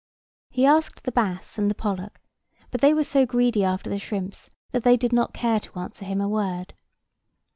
[0.49, 2.19] He asked the bass and the pollock;
[2.71, 6.05] but they were so greedy after the shrimps that they did not care to answer
[6.05, 6.73] him a word.